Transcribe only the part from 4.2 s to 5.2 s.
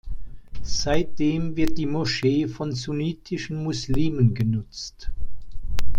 genutzt.